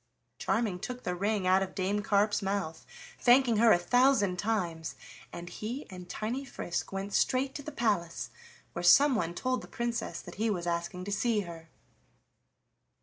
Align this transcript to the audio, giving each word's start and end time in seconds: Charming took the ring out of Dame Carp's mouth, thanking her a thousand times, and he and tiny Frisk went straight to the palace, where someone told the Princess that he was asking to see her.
Charming 0.39 0.79
took 0.79 1.03
the 1.03 1.13
ring 1.13 1.45
out 1.45 1.61
of 1.61 1.75
Dame 1.75 2.01
Carp's 2.01 2.41
mouth, 2.41 2.87
thanking 3.19 3.57
her 3.57 3.71
a 3.71 3.77
thousand 3.77 4.39
times, 4.39 4.95
and 5.31 5.47
he 5.47 5.85
and 5.91 6.09
tiny 6.09 6.43
Frisk 6.43 6.91
went 6.91 7.13
straight 7.13 7.53
to 7.53 7.61
the 7.61 7.71
palace, 7.71 8.31
where 8.73 8.81
someone 8.81 9.35
told 9.35 9.61
the 9.61 9.67
Princess 9.67 10.19
that 10.19 10.35
he 10.41 10.49
was 10.49 10.65
asking 10.65 11.03
to 11.05 11.11
see 11.11 11.41
her. 11.41 11.69